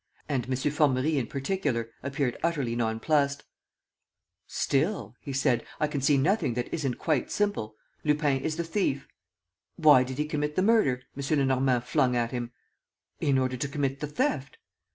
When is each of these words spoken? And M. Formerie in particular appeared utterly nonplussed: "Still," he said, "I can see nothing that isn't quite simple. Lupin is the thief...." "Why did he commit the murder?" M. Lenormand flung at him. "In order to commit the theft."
And 0.27 0.45
M. 0.45 0.51
Formerie 0.55 1.19
in 1.19 1.27
particular 1.27 1.91
appeared 2.01 2.35
utterly 2.41 2.75
nonplussed: 2.75 3.43
"Still," 4.47 5.13
he 5.19 5.31
said, 5.31 5.63
"I 5.79 5.85
can 5.87 6.01
see 6.01 6.17
nothing 6.17 6.55
that 6.55 6.73
isn't 6.73 6.95
quite 6.97 7.29
simple. 7.29 7.75
Lupin 8.03 8.39
is 8.41 8.55
the 8.55 8.63
thief...." 8.63 9.07
"Why 9.75 10.03
did 10.03 10.17
he 10.17 10.25
commit 10.25 10.55
the 10.55 10.63
murder?" 10.63 11.03
M. 11.15 11.37
Lenormand 11.37 11.83
flung 11.83 12.15
at 12.15 12.31
him. 12.31 12.51
"In 13.19 13.37
order 13.37 13.57
to 13.57 13.67
commit 13.69 13.99
the 13.99 14.07
theft." 14.07 14.57